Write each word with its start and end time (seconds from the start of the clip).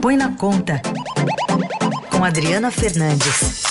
Põe 0.00 0.16
na 0.16 0.36
Conta, 0.36 0.80
com 2.10 2.24
Adriana 2.24 2.70
Fernandes. 2.70 3.62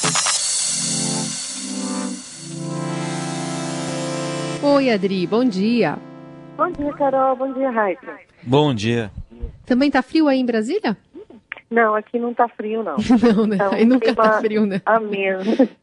Oi, 4.61 4.89
Adri, 4.89 5.25
bom 5.25 5.45
dia. 5.45 5.97
Bom 6.57 6.69
dia, 6.71 6.93
Carol. 6.93 7.35
Bom 7.37 7.53
dia, 7.53 7.69
Raíssa. 7.71 8.19
Bom 8.43 8.73
dia. 8.73 9.09
Também 9.65 9.89
tá 9.89 10.01
frio 10.01 10.27
aí 10.27 10.39
em 10.39 10.45
Brasília? 10.45 10.97
Não, 11.71 11.95
aqui 11.95 12.19
não 12.19 12.33
tá 12.33 12.47
frio, 12.47 12.83
não. 12.83 12.95
não, 13.35 13.47
né? 13.47 13.57
Tá 13.57 13.69
um 13.69 13.73
aí 13.73 13.85
nunca 13.85 14.13
tá 14.13 14.39
frio, 14.41 14.65
né? 14.65 14.81
Ameno. 14.85 15.43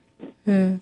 É. 0.46 0.74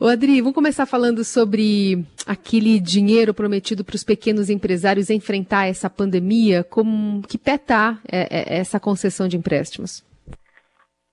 Ô, 0.00 0.06
Adri, 0.06 0.40
vamos 0.40 0.54
começar 0.54 0.86
falando 0.86 1.24
sobre 1.24 2.04
aquele 2.24 2.78
dinheiro 2.78 3.34
prometido 3.34 3.84
para 3.84 3.96
os 3.96 4.04
pequenos 4.04 4.48
empresários 4.48 5.10
enfrentar 5.10 5.66
essa 5.66 5.90
pandemia. 5.90 6.62
Como, 6.62 7.20
que 7.22 7.36
pé 7.36 7.58
tá 7.58 7.98
é, 8.08 8.28
é, 8.30 8.58
essa 8.60 8.78
concessão 8.78 9.26
de 9.26 9.36
empréstimos? 9.36 10.06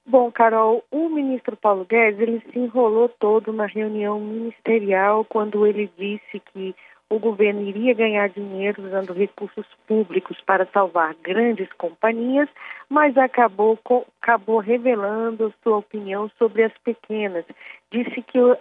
Bom, 0.05 0.31
Carol, 0.31 0.83
o 0.91 1.09
ministro 1.09 1.57
Paulo 1.57 1.83
Guedes, 1.83 2.19
ele 2.19 2.43
se 2.51 2.59
enrolou 2.59 3.09
todo 3.09 3.51
na 3.51 3.65
reunião 3.65 4.19
ministerial 4.19 5.25
quando 5.25 5.65
ele 5.65 5.89
disse 5.97 6.39
que 6.53 6.75
o 7.09 7.19
governo 7.19 7.61
iria 7.61 7.93
ganhar 7.93 8.29
dinheiro 8.29 8.83
usando 8.83 9.13
recursos 9.13 9.65
públicos 9.87 10.37
para 10.45 10.65
salvar 10.67 11.15
grandes 11.21 11.71
companhias, 11.73 12.49
mas 12.89 13.15
acabou, 13.17 13.79
acabou 14.21 14.59
revelando 14.59 15.53
sua 15.63 15.77
opinião 15.77 16.29
sobre 16.37 16.63
as 16.63 16.73
pequenas. 16.79 17.45
Disse 17.91 18.21
que 18.23 18.39
o, 18.39 18.57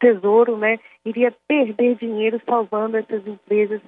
Tesouro 0.00 0.56
né, 0.56 0.78
iria 1.04 1.32
perder 1.46 1.94
dinheiro 1.96 2.40
salvando 2.44 2.96
essas 2.96 3.24
empresas 3.26 3.80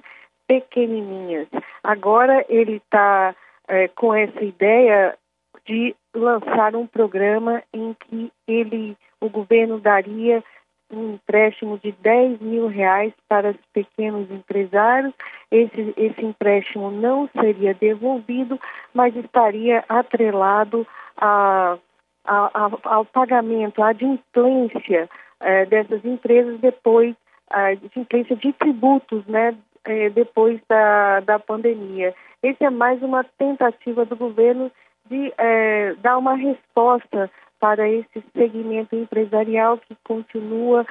pequenininhas. 0.47 1.47
Agora 1.83 2.45
ele 2.47 2.77
está 2.77 3.35
é, 3.67 3.87
com 3.89 4.13
essa 4.13 4.43
ideia 4.43 5.17
de 5.65 5.95
lançar 6.13 6.75
um 6.75 6.87
programa 6.87 7.61
em 7.73 7.93
que 7.93 8.31
ele, 8.47 8.97
o 9.19 9.29
governo 9.29 9.79
daria 9.79 10.43
um 10.91 11.13
empréstimo 11.13 11.79
de 11.79 11.91
10 11.91 12.39
mil 12.41 12.67
reais 12.67 13.13
para 13.27 13.51
os 13.51 13.57
pequenos 13.73 14.29
empresários. 14.29 15.13
Esse, 15.49 15.93
esse 15.97 16.25
empréstimo 16.25 16.91
não 16.91 17.29
seria 17.39 17.73
devolvido, 17.73 18.59
mas 18.93 19.15
estaria 19.15 19.83
atrelado 19.89 20.85
a, 21.17 21.77
a, 22.25 22.65
a, 22.65 22.71
ao 22.83 23.05
pagamento, 23.05 23.81
à 23.81 23.89
adimplência 23.89 25.09
eh, 25.41 25.65
dessas 25.65 26.03
empresas 26.05 26.59
depois, 26.59 27.15
a 27.49 27.67
adimplência 27.67 28.35
de 28.35 28.53
tributos, 28.53 29.25
né, 29.25 29.55
eh, 29.85 30.09
depois 30.09 30.59
da, 30.69 31.19
da 31.21 31.39
pandemia. 31.39 32.13
Essa 32.43 32.65
é 32.65 32.69
mais 32.69 33.01
uma 33.01 33.23
tentativa 33.23 34.05
do 34.05 34.15
governo 34.15 34.71
de 35.09 35.33
eh, 35.37 35.95
dar 36.01 36.17
uma 36.17 36.35
resposta 36.35 37.29
para 37.61 37.87
esse 37.87 38.23
segmento 38.35 38.95
empresarial 38.95 39.77
que 39.77 39.95
continua 40.03 40.83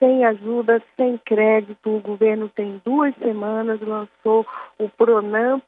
sem 0.00 0.24
ajuda, 0.24 0.82
sem 0.96 1.16
crédito. 1.18 1.88
O 1.88 2.00
governo 2.00 2.48
tem 2.48 2.82
duas 2.84 3.14
semanas 3.16 3.80
lançou 3.80 4.44
o 4.78 4.88
Pronamp, 4.90 5.62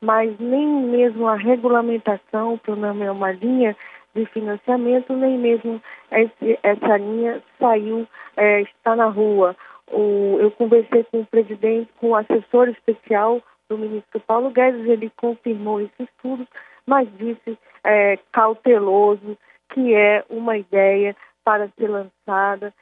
mas 0.00 0.36
nem 0.40 0.66
mesmo 0.66 1.28
a 1.28 1.36
regulamentação, 1.36 2.54
o 2.54 2.58
Pronamp 2.58 3.00
é 3.00 3.10
uma 3.12 3.30
linha 3.30 3.76
de 4.14 4.26
financiamento, 4.26 5.12
nem 5.14 5.38
mesmo 5.38 5.80
esse, 6.10 6.58
essa 6.62 6.96
linha 6.96 7.40
saiu, 7.58 8.06
é, 8.36 8.62
está 8.62 8.96
na 8.96 9.06
rua. 9.06 9.56
O, 9.90 10.36
eu 10.40 10.50
conversei 10.50 11.04
com 11.04 11.20
o 11.20 11.26
presidente, 11.26 11.90
com 12.00 12.10
o 12.10 12.16
assessor 12.16 12.68
especial 12.68 13.40
do 13.68 13.78
ministro 13.78 14.20
Paulo 14.20 14.50
Guedes, 14.50 14.84
ele 14.86 15.10
confirmou 15.16 15.80
esses 15.80 16.00
estudos, 16.00 16.46
mas 16.86 17.08
disse 17.16 17.56
é, 17.84 18.18
cauteloso 18.32 19.38
que 19.72 19.94
é 19.94 20.24
uma 20.28 20.56
ideia 20.56 21.16
para 21.44 21.68
ser 21.76 21.88
lançada 21.88 22.72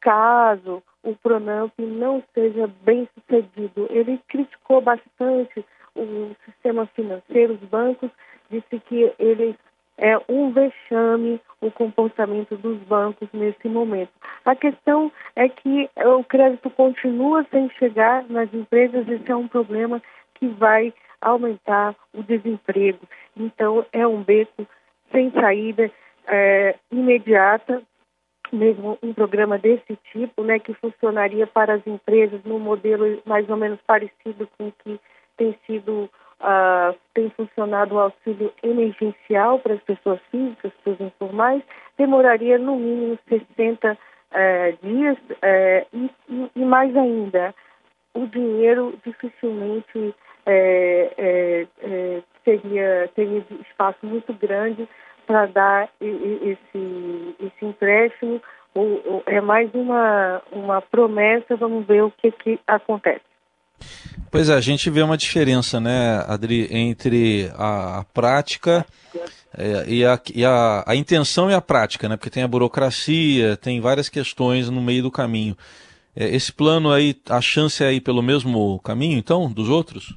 caso 0.00 0.82
o 1.02 1.14
Pronamp 1.16 1.72
não 1.78 2.22
seja 2.34 2.68
bem 2.82 3.08
sucedido. 3.14 3.86
Ele 3.90 4.20
criticou 4.28 4.80
bastante 4.80 5.64
o 5.94 6.34
sistema 6.44 6.86
financeiro, 6.86 7.54
os 7.54 7.68
bancos, 7.68 8.10
disse 8.50 8.78
que 8.80 9.12
ele 9.18 9.56
é 9.98 10.16
um 10.28 10.52
vexame 10.52 11.40
o 11.60 11.70
comportamento 11.70 12.56
dos 12.56 12.78
bancos 12.80 13.28
nesse 13.32 13.68
momento. 13.68 14.12
A 14.44 14.54
questão 14.54 15.10
é 15.34 15.48
que 15.48 15.88
o 15.96 16.22
crédito 16.24 16.68
continua 16.70 17.44
sem 17.50 17.70
chegar 17.70 18.24
nas 18.28 18.52
empresas, 18.52 19.08
esse 19.08 19.30
é 19.30 19.36
um 19.36 19.48
problema 19.48 20.02
que 20.34 20.46
vai 20.48 20.92
aumentar 21.20 21.96
o 22.12 22.22
desemprego. 22.22 23.00
Então, 23.36 23.84
é 23.92 24.06
um 24.06 24.22
beco 24.22 24.66
sem 25.10 25.30
saída 25.30 25.90
é, 26.26 26.74
imediata, 26.90 27.82
mesmo 28.52 28.98
um 29.02 29.12
programa 29.12 29.58
desse 29.58 29.98
tipo, 30.12 30.42
né, 30.44 30.58
que 30.58 30.72
funcionaria 30.74 31.46
para 31.46 31.74
as 31.74 31.86
empresas 31.86 32.40
num 32.44 32.58
modelo 32.58 33.20
mais 33.24 33.48
ou 33.48 33.56
menos 33.56 33.80
parecido 33.86 34.48
com 34.56 34.68
o 34.68 34.72
que 34.84 35.00
tem 35.36 35.56
sido 35.66 36.08
uh, 36.40 36.96
tem 37.14 37.30
funcionado 37.30 37.94
o 37.94 38.00
auxílio 38.00 38.52
emergencial 38.62 39.58
para 39.58 39.74
as 39.74 39.82
pessoas 39.82 40.20
físicas, 40.30 40.72
pessoas 40.84 41.00
informais, 41.00 41.62
demoraria 41.98 42.58
no 42.58 42.76
mínimo 42.76 43.18
60 43.28 43.92
uh, 43.92 43.96
é, 44.32 44.74
dias 44.82 45.16
uh, 45.18 45.86
e, 45.92 46.50
e, 46.54 46.64
mais 46.64 46.94
ainda, 46.96 47.54
o 48.14 48.26
dinheiro 48.26 48.98
dificilmente 49.04 50.14
é, 50.46 51.66
seria 52.44 53.10
teria 53.14 53.44
espaço 53.68 53.98
muito 54.06 54.32
grande 54.32 54.88
para 55.26 55.46
dar 55.46 55.88
esse, 56.00 57.34
esse 57.40 57.64
empréstimo. 57.64 58.40
é 59.26 59.40
mais 59.40 59.72
uma, 59.74 60.42
uma 60.52 60.80
promessa, 60.80 61.56
vamos 61.56 61.86
ver 61.86 62.02
o 62.02 62.10
que, 62.10 62.30
que 62.30 62.60
acontece. 62.66 63.24
Pois 64.30 64.48
é, 64.48 64.54
a 64.54 64.60
gente 64.60 64.90
vê 64.90 65.02
uma 65.02 65.16
diferença, 65.16 65.80
né, 65.80 66.24
Adri, 66.26 66.68
entre 66.70 67.50
a, 67.56 68.00
a 68.00 68.04
prática 68.04 68.84
é, 69.56 69.84
e, 69.88 70.04
a, 70.04 70.20
e 70.34 70.44
a, 70.44 70.84
a, 70.86 70.96
intenção 70.96 71.50
e 71.50 71.54
a 71.54 71.60
prática, 71.60 72.08
né? 72.08 72.16
Porque 72.16 72.30
tem 72.30 72.42
a 72.42 72.48
burocracia, 72.48 73.56
tem 73.56 73.80
várias 73.80 74.08
questões 74.08 74.68
no 74.68 74.80
meio 74.80 75.02
do 75.02 75.10
caminho. 75.10 75.56
É, 76.14 76.24
esse 76.34 76.52
plano 76.52 76.92
aí, 76.92 77.14
a 77.30 77.40
chance 77.40 77.82
é 77.84 77.92
ir 77.92 78.00
pelo 78.00 78.22
mesmo 78.22 78.78
caminho, 78.80 79.18
então, 79.18 79.50
dos 79.50 79.68
outros? 79.68 80.14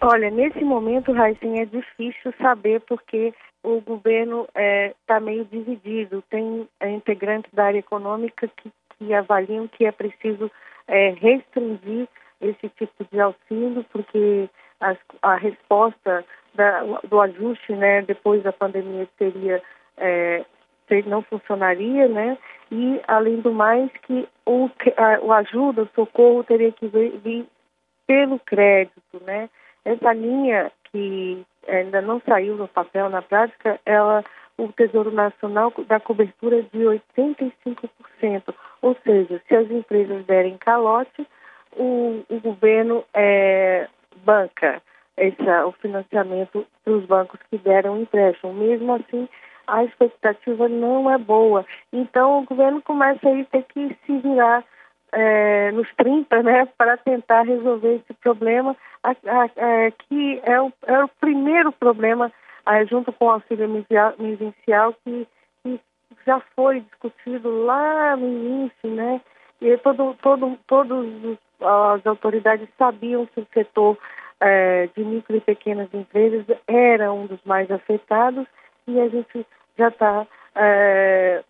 Olha, 0.00 0.30
nesse 0.30 0.62
momento, 0.64 1.12
Raíssen, 1.12 1.60
é 1.60 1.64
difícil 1.64 2.32
saber 2.40 2.80
porque 2.82 3.32
o 3.66 3.80
governo 3.80 4.42
está 4.42 4.60
é, 4.60 4.94
tá 5.06 5.20
meio 5.20 5.44
dividido. 5.44 6.22
Tem 6.30 6.68
é, 6.78 6.88
integrantes 6.90 7.52
da 7.52 7.64
área 7.64 7.80
econômica 7.80 8.48
que, 8.48 8.70
que 8.96 9.12
avaliam 9.12 9.66
que 9.66 9.84
é 9.84 9.90
preciso 9.90 10.50
é, 10.86 11.10
restringir 11.10 12.08
esse 12.40 12.68
tipo 12.68 13.04
de 13.10 13.20
auxílio, 13.20 13.84
porque 13.90 14.48
a, 14.80 14.96
a 15.22 15.34
resposta 15.34 16.24
da, 16.54 16.80
do 17.08 17.20
ajuste 17.20 17.72
né, 17.72 18.02
depois 18.02 18.40
da 18.44 18.52
pandemia 18.52 19.08
seria 19.18 19.60
é, 19.96 20.44
não 21.06 21.22
funcionaria, 21.22 22.06
né? 22.06 22.38
E 22.70 23.00
além 23.08 23.40
do 23.40 23.52
mais 23.52 23.90
que 24.02 24.28
o, 24.44 24.70
a, 24.96 25.24
o 25.24 25.32
ajuda, 25.32 25.82
o 25.82 25.90
socorro 25.94 26.44
teria 26.44 26.70
que 26.70 26.86
vir, 26.86 27.18
vir 27.18 27.46
pelo 28.06 28.38
crédito, 28.38 29.20
né? 29.22 29.50
Essa 29.84 30.12
linha 30.12 30.70
que 30.92 31.44
ainda 31.68 32.00
não 32.00 32.20
saiu 32.20 32.56
no 32.56 32.68
papel, 32.68 33.08
na 33.08 33.22
prática, 33.22 33.80
ela, 33.84 34.24
o 34.56 34.68
Tesouro 34.72 35.10
Nacional 35.10 35.72
dá 35.86 36.00
cobertura 36.00 36.62
de 36.62 36.78
85%. 36.78 38.54
Ou 38.82 38.96
seja, 39.04 39.40
se 39.46 39.54
as 39.54 39.70
empresas 39.70 40.24
derem 40.26 40.56
calote, 40.58 41.26
o, 41.76 42.22
o 42.28 42.40
governo 42.40 43.04
é, 43.14 43.88
banca 44.24 44.82
o 45.66 45.72
financiamento 45.72 46.66
para 46.84 46.92
os 46.92 47.04
bancos 47.06 47.40
que 47.50 47.58
deram 47.58 48.00
empréstimo. 48.00 48.52
Mesmo 48.52 48.94
assim, 48.94 49.28
a 49.66 49.84
expectativa 49.84 50.68
não 50.68 51.10
é 51.10 51.18
boa. 51.18 51.64
Então, 51.92 52.40
o 52.40 52.44
governo 52.44 52.82
começa 52.82 53.28
a 53.28 53.44
ter 53.44 53.62
que 53.64 53.96
se 54.04 54.18
virar 54.18 54.64
é, 55.16 55.72
nos 55.72 55.88
30, 55.96 56.42
né, 56.42 56.68
para 56.76 56.98
tentar 56.98 57.42
resolver 57.42 57.94
esse 57.94 58.12
problema, 58.20 58.76
a, 59.02 59.10
a, 59.10 59.44
a, 59.44 59.90
que 59.90 60.40
é 60.44 60.60
o, 60.60 60.70
é 60.86 61.04
o 61.04 61.08
primeiro 61.08 61.72
problema, 61.72 62.30
junto 62.90 63.10
com 63.12 63.24
o 63.24 63.30
auxílio 63.30 63.64
emergencial, 64.18 64.94
que, 65.02 65.26
que, 65.62 65.80
já 66.26 66.38
foi 66.54 66.80
discutido 66.80 67.64
lá 67.64 68.14
no 68.14 68.26
início, 68.26 68.90
né, 68.90 69.22
e 69.62 69.74
todo, 69.78 70.14
todo, 70.20 70.58
todas 70.66 71.38
as 71.62 72.06
autoridades 72.06 72.68
sabiam 72.76 73.24
que 73.24 73.40
o 73.40 73.46
setor 73.54 73.96
é, 74.38 74.86
de 74.94 75.02
micro 75.02 75.34
e 75.34 75.40
pequenas 75.40 75.88
empresas 75.94 76.44
era 76.66 77.10
um 77.10 77.24
dos 77.24 77.40
mais 77.46 77.70
afetados 77.70 78.46
e 78.86 79.00
a 79.00 79.08
gente 79.08 79.46
já 79.78 79.88
está 79.88 80.26
é, 80.54 81.42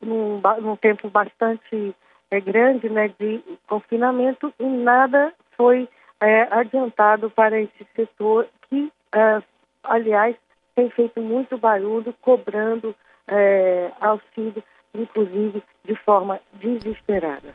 num, 0.00 0.40
num 0.62 0.76
tempo 0.76 1.10
bastante 1.10 1.94
é, 2.30 2.40
grande 2.40 2.88
né, 2.88 3.12
de 3.18 3.42
confinamento 3.66 4.52
e 4.58 4.64
nada 4.64 5.32
foi 5.56 5.88
é, 6.20 6.42
adiantado 6.50 7.30
para 7.30 7.60
esse 7.60 7.86
setor 7.96 8.46
que 8.68 8.92
é, 9.12 9.42
aliás, 9.82 10.36
tem 10.74 10.90
feito 10.90 11.20
muito 11.20 11.58
barulho, 11.58 12.14
cobrando 12.20 12.94
é, 13.26 13.90
auxílio, 14.00 14.62
inclusive 14.94 15.62
de 15.84 15.94
forma 16.04 16.40
desesperada. 16.54 17.54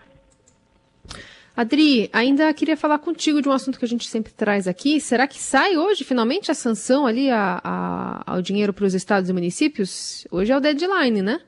Adri, 1.56 2.10
ainda 2.12 2.54
queria 2.54 2.76
falar 2.76 3.00
contigo 3.00 3.42
de 3.42 3.48
um 3.48 3.52
assunto 3.54 3.80
que 3.80 3.86
a 3.86 3.88
gente 3.88 4.08
sempre 4.08 4.34
traz 4.34 4.68
aqui. 4.68 5.00
Será 5.00 5.26
que 5.26 5.40
sai 5.40 5.78
hoje 5.78 6.04
finalmente 6.04 6.52
a 6.52 6.54
sanção 6.54 7.08
ali 7.08 7.30
a, 7.32 7.62
a, 7.64 8.34
ao 8.34 8.42
dinheiro 8.42 8.74
para 8.74 8.84
os 8.84 8.94
estados 8.94 9.30
e 9.30 9.34
municípios? 9.34 10.28
Hoje 10.30 10.52
é 10.52 10.58
o 10.58 10.60
deadline, 10.60 11.22
né? 11.22 11.40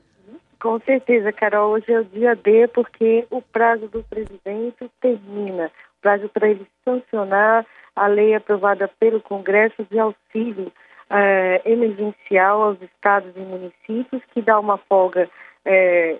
Com 0.60 0.80
certeza, 0.80 1.32
Carol. 1.32 1.72
Hoje 1.72 1.92
é 1.92 2.00
o 2.00 2.04
dia 2.04 2.34
D, 2.34 2.66
porque 2.68 3.26
o 3.30 3.40
prazo 3.40 3.86
do 3.88 4.02
presidente 4.02 4.90
termina. 5.00 5.66
O 5.66 6.02
prazo 6.02 6.28
para 6.28 6.48
ele 6.48 6.66
sancionar 6.84 7.64
a 7.94 8.06
lei 8.06 8.34
aprovada 8.34 8.88
pelo 8.98 9.20
Congresso 9.20 9.84
de 9.90 9.98
auxílio 9.98 10.72
eh, 11.10 11.62
emergencial 11.64 12.62
aos 12.62 12.82
estados 12.82 13.32
e 13.36 13.40
municípios, 13.40 14.22
que 14.32 14.42
dá 14.42 14.58
uma 14.58 14.78
folga 14.78 15.28
eh, 15.64 16.18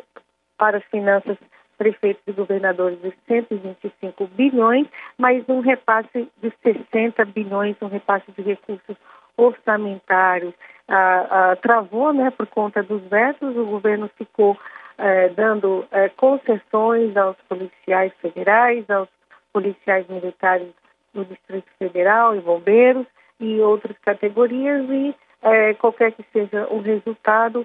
para 0.57 0.79
as 0.79 0.85
finanças 0.85 1.37
prefeitos 1.77 2.23
e 2.27 2.33
governadores 2.33 3.01
de 3.01 3.13
125 3.27 4.27
bilhões, 4.29 4.87
mas 5.17 5.49
um 5.49 5.61
repasse 5.61 6.29
de 6.43 6.53
60 6.63 7.25
bilhões, 7.27 7.77
um 7.81 7.87
repasse 7.87 8.31
de 8.33 8.43
recursos 8.43 8.97
orçamentários. 9.37 10.55
Ah, 10.91 11.27
ah, 11.31 11.57
travou, 11.57 12.15
né, 12.15 12.31
por 12.31 12.47
conta 12.47 12.83
dos 12.83 13.03
vetos, 13.03 13.55
o 13.55 13.67
governo 13.67 14.09
ficou 14.17 14.57
eh, 15.01 15.29
dando 15.29 15.87
eh, 15.93 16.09
concessões 16.17 17.17
aos 17.17 17.37
policiais 17.49 18.13
federais, 18.23 18.89
aos 18.91 19.09
policiais 19.53 20.09
militares 20.09 20.67
do 21.15 21.25
Distrito 21.25 21.69
Federal 21.79 22.35
e 22.35 22.41
bombeiros 22.41 23.07
e 23.39 23.61
outras 23.61 23.97
categorias 23.99 24.89
e 24.91 25.15
eh, 25.43 25.75
qualquer 25.75 26.11
que 26.13 26.25
seja 26.33 26.67
o 26.69 26.81
resultado, 26.81 27.65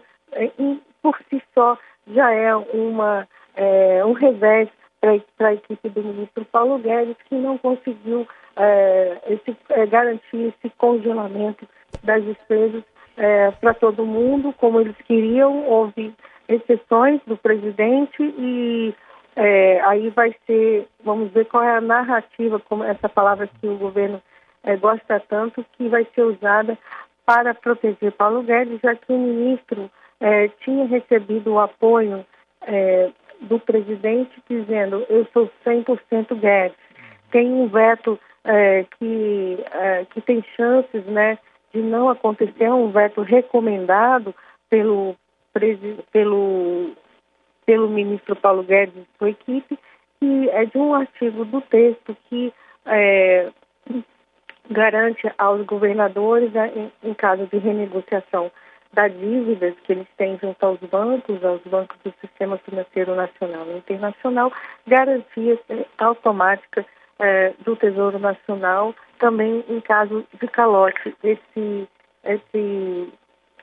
por 1.01 1.17
si 1.29 1.41
só 1.55 1.77
já 2.07 2.31
é 2.31 2.55
uma 2.55 3.27
um 4.05 4.13
revés 4.13 4.69
para 5.37 5.47
a 5.47 5.53
equipe 5.53 5.89
do 5.89 6.03
ministro 6.03 6.43
Paulo 6.45 6.77
Guedes, 6.79 7.17
que 7.29 7.35
não 7.35 7.57
conseguiu 7.57 8.27
esse, 9.27 9.55
garantir 9.89 10.53
esse 10.55 10.69
congelamento 10.75 11.67
das 12.03 12.23
despesas 12.23 12.83
é, 13.17 13.51
para 13.51 13.73
todo 13.73 14.05
mundo, 14.05 14.53
como 14.53 14.79
eles 14.79 14.95
queriam. 15.05 15.67
Houve 15.67 16.13
exceções 16.47 17.21
do 17.25 17.37
presidente 17.37 18.21
e 18.21 18.93
é, 19.35 19.81
aí 19.81 20.09
vai 20.09 20.35
ser, 20.45 20.87
vamos 21.03 21.31
ver 21.31 21.45
qual 21.45 21.63
é 21.63 21.77
a 21.77 21.81
narrativa, 21.81 22.59
como 22.59 22.83
essa 22.83 23.09
palavra 23.09 23.47
que 23.47 23.67
o 23.67 23.77
governo 23.77 24.21
é, 24.63 24.75
gosta 24.77 25.19
tanto, 25.27 25.65
que 25.73 25.87
vai 25.89 26.05
ser 26.13 26.23
usada 26.23 26.77
para 27.25 27.53
proteger 27.53 28.11
Paulo 28.11 28.43
Guedes, 28.43 28.79
já 28.81 28.95
que 28.95 29.11
o 29.11 29.17
ministro 29.17 29.89
é, 30.19 30.49
tinha 30.63 30.85
recebido 30.85 31.53
o 31.53 31.59
apoio 31.59 32.25
é, 32.61 33.09
do 33.41 33.59
presidente 33.59 34.31
dizendo 34.49 35.05
eu 35.09 35.25
sou 35.33 35.49
100% 35.65 36.35
Guedes. 36.39 36.77
Tem 37.31 37.51
um 37.51 37.67
veto 37.67 38.19
é, 38.43 38.85
que, 38.97 39.57
é, 39.71 40.05
que 40.05 40.21
tem 40.21 40.43
chances 40.55 41.05
né, 41.05 41.37
de 41.73 41.81
não 41.81 42.09
acontecer, 42.09 42.65
é 42.65 42.73
um 42.73 42.91
veto 42.91 43.21
recomendado 43.21 44.33
pelo, 44.69 45.15
pelo, 46.11 46.91
pelo 47.65 47.89
ministro 47.89 48.35
Paulo 48.35 48.63
Guedes 48.63 48.95
e 48.95 49.17
sua 49.17 49.29
equipe, 49.29 49.79
que 50.19 50.49
é 50.49 50.65
de 50.65 50.77
um 50.77 50.93
artigo 50.93 51.45
do 51.45 51.61
texto 51.61 52.15
que 52.29 52.53
é, 52.85 53.49
garante 54.69 55.31
aos 55.37 55.65
governadores, 55.65 56.51
em, 56.55 56.91
em 57.09 57.13
caso 57.13 57.47
de 57.47 57.57
renegociação 57.57 58.51
da 58.93 59.07
dívidas 59.07 59.73
que 59.83 59.91
eles 59.91 60.07
têm 60.17 60.37
junto 60.37 60.63
aos 60.63 60.79
bancos, 60.79 61.43
aos 61.43 61.61
bancos 61.63 61.97
do 62.03 62.13
sistema 62.21 62.57
financeiro 62.59 63.15
nacional 63.15 63.65
e 63.67 63.77
internacional, 63.77 64.53
garantia 64.85 65.59
automática 65.97 66.85
eh, 67.19 67.53
do 67.63 67.75
Tesouro 67.75 68.19
Nacional, 68.19 68.93
também 69.19 69.63
em 69.69 69.79
caso 69.81 70.25
de 70.39 70.47
calote. 70.47 71.15
Esse, 71.23 71.87
esse 72.23 73.13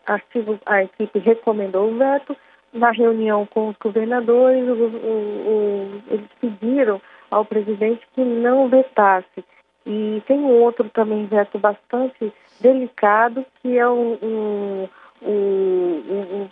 artigo, 0.07 0.59
a 0.67 0.85
equipe 0.85 1.19
recomendou 1.19 1.91
o 1.91 1.99
veto. 1.99 2.37
Na 2.73 2.93
reunião 2.93 3.47
com 3.47 3.69
os 3.69 3.77
governadores, 3.77 4.63
o, 4.69 4.73
o, 4.73 4.87
o, 4.87 6.03
eles 6.09 6.29
pediram 6.41 7.03
ao 7.31 7.45
presidente 7.45 8.07
que 8.15 8.23
não 8.23 8.69
vetasse. 8.69 9.45
E 9.85 10.23
tem 10.27 10.39
um 10.39 10.63
outro 10.63 10.89
também 10.91 11.27
veto 11.27 11.59
bastante 11.59 12.33
delicado, 12.61 13.45
que 13.61 13.77
é 13.77 13.89
um, 13.89 14.19
um 14.23 14.89
o, 15.23 15.29
o, 15.29 16.00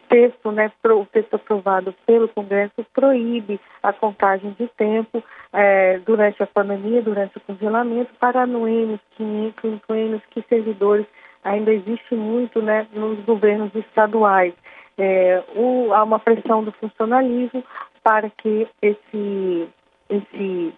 texto, 0.09 0.51
né, 0.51 0.71
o 0.85 1.07
texto 1.07 1.35
aprovado 1.35 1.95
pelo 2.07 2.29
Congresso 2.29 2.85
proíbe 2.93 3.61
a 3.83 3.93
contagem 3.93 4.55
de 4.59 4.67
tempo 4.69 5.23
é, 5.53 5.99
durante 5.99 6.43
a 6.43 6.47
pandemia, 6.47 7.03
durante 7.03 7.37
o 7.37 7.41
congelamento, 7.41 8.13
para 8.19 8.43
anuênios, 8.43 9.01
quinquênios, 9.17 10.23
que 10.31 10.43
servidores 10.49 11.07
ainda 11.45 11.73
existe 11.73 12.15
muito 12.15 12.61
né, 12.61 12.87
nos 12.93 13.19
governos 13.25 13.75
estaduais. 13.75 14.55
É, 14.97 15.43
o, 15.55 15.93
há 15.93 16.03
uma 16.03 16.19
pressão 16.19 16.65
do 16.65 16.73
funcionalismo 16.73 17.63
para 18.03 18.29
que 18.31 18.67
esse, 18.83 19.69
esse, 20.09 20.75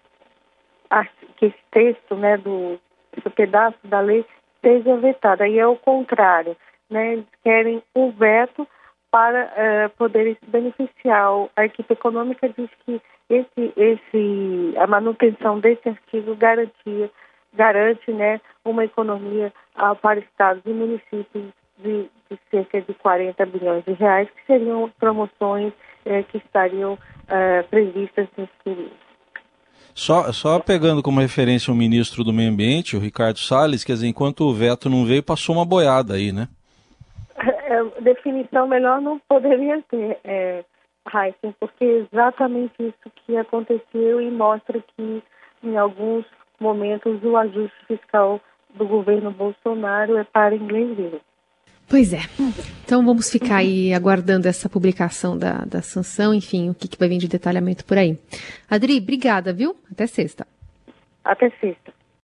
que 1.36 1.46
esse 1.46 1.58
texto, 1.70 2.14
né, 2.16 2.36
do, 2.36 2.78
esse 3.16 3.30
pedaço 3.30 3.78
da 3.84 4.00
lei 4.00 4.24
seja 4.60 4.96
vetado. 4.96 5.42
Aí 5.42 5.58
é 5.58 5.66
o 5.66 5.76
contrário 5.76 6.56
né, 6.90 7.12
eles 7.12 7.26
querem 7.42 7.82
o 7.94 8.10
veto 8.10 8.66
para 9.10 9.44
uh, 9.44 9.90
poderem 9.96 10.36
se 10.42 10.50
beneficiar. 10.50 11.28
A 11.56 11.64
equipe 11.64 11.92
econômica 11.92 12.48
diz 12.48 12.70
que 12.84 13.00
esse, 13.28 13.72
esse, 13.76 14.74
a 14.78 14.86
manutenção 14.86 15.60
desse 15.60 15.88
artigo 15.88 16.34
garantia, 16.36 17.10
garante 17.54 18.12
né, 18.12 18.40
uma 18.64 18.84
economia 18.84 19.52
uh, 19.76 19.94
para 19.96 20.20
estados 20.20 20.62
e 20.66 20.70
municípios 20.70 21.52
de, 21.78 22.08
de, 22.30 22.38
cerca 22.50 22.80
de 22.80 22.94
40 22.94 23.46
bilhões 23.46 23.84
de 23.84 23.92
reais, 23.92 24.28
que 24.30 24.46
seriam 24.46 24.90
promoções 24.98 25.72
uh, 26.06 26.24
que 26.30 26.38
estariam 26.38 26.98
eh, 27.28 27.62
previstas 27.70 28.26
nesse 28.36 28.52
período. 28.64 28.90
Só, 29.94 30.32
só 30.32 30.58
pegando 30.58 31.02
como 31.02 31.20
referência 31.20 31.72
o 31.72 31.76
ministro 31.76 32.24
do 32.24 32.32
Meio 32.32 32.50
Ambiente, 32.50 32.96
o 32.96 33.00
Ricardo 33.00 33.38
Salles, 33.38 33.84
quer 33.84 33.92
dizer, 33.94 34.08
enquanto 34.08 34.42
o 34.42 34.52
veto 34.52 34.90
não 34.90 35.04
veio, 35.04 35.22
passou 35.22 35.54
uma 35.54 35.64
boiada 35.64 36.14
aí, 36.14 36.32
né? 36.32 36.48
Definição 38.40 38.66
melhor 38.66 39.00
não 39.00 39.18
poderia 39.18 39.82
ter, 39.90 40.18
é, 40.24 40.64
Heisen, 41.12 41.54
porque 41.58 41.84
é 41.84 42.06
exatamente 42.12 42.74
isso 42.78 43.12
que 43.14 43.36
aconteceu 43.36 44.20
e 44.20 44.30
mostra 44.30 44.82
que 44.96 45.22
em 45.62 45.76
alguns 45.76 46.24
momentos 46.58 47.22
o 47.22 47.36
ajuste 47.36 47.86
fiscal 47.86 48.40
do 48.74 48.86
governo 48.86 49.30
Bolsonaro 49.30 50.16
é 50.16 50.24
para 50.24 50.54
inglês 50.54 50.96
ver. 50.96 51.20
Pois 51.88 52.12
é. 52.12 52.20
Então 52.84 53.04
vamos 53.04 53.30
ficar 53.30 53.56
aí 53.56 53.92
aguardando 53.92 54.46
essa 54.46 54.68
publicação 54.68 55.36
da, 55.36 55.64
da 55.64 55.82
sanção, 55.82 56.32
enfim, 56.32 56.70
o 56.70 56.74
que, 56.74 56.86
que 56.86 56.98
vai 56.98 57.08
vir 57.08 57.18
de 57.18 57.28
detalhamento 57.28 57.84
por 57.84 57.98
aí. 57.98 58.16
Adri, 58.70 58.98
obrigada, 58.98 59.52
viu? 59.52 59.74
Até 59.90 60.06
sexta. 60.06 60.46
Até 61.24 61.50
sexta. 61.60 61.92